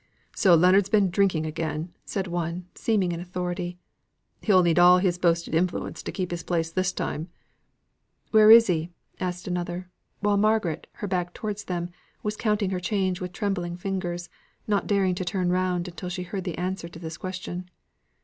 "So 0.35 0.55
Leonards 0.55 0.87
has 0.87 0.91
been 0.91 1.11
drinking 1.11 1.45
again!" 1.45 1.93
said 2.05 2.25
one, 2.25 2.65
seemingly 2.73 3.13
in 3.13 3.19
authority. 3.19 3.77
"He'll 4.41 4.63
need 4.63 4.79
all 4.79 4.97
his 4.97 5.19
boasted 5.19 5.53
influence 5.53 6.01
to 6.01 6.11
keep 6.11 6.31
his 6.31 6.41
place 6.41 6.71
this 6.71 6.91
time." 6.91 7.27
"Where 8.31 8.49
is 8.49 8.65
he?" 8.65 8.89
asked 9.19 9.47
another, 9.47 9.91
while 10.19 10.37
Margaret, 10.37 10.87
her 10.93 11.07
back 11.07 11.35
towards 11.35 11.65
them, 11.65 11.91
was 12.23 12.35
counting 12.35 12.71
her 12.71 12.79
change 12.79 13.21
with 13.21 13.31
trembling 13.31 13.77
fingers, 13.77 14.27
not 14.65 14.87
daring 14.87 15.13
to 15.13 15.23
turn 15.23 15.51
round 15.51 15.87
until 15.87 16.09
she 16.09 16.23
heard 16.23 16.45
the 16.45 16.57
answer 16.57 16.87
to 16.89 16.97
this 16.97 17.15
question. 17.17 17.69